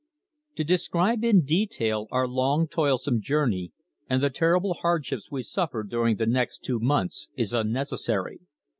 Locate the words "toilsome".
2.67-3.21